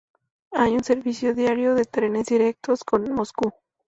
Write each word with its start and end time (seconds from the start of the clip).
Hay 0.53 0.73
un 0.73 0.83
servicio 0.83 1.35
diario 1.35 1.75
de 1.75 1.85
trenes 1.85 2.25
directos 2.25 2.83
con 2.83 3.13
Moscú. 3.13 3.51